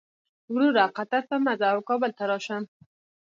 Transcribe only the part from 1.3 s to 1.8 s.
مه ځه او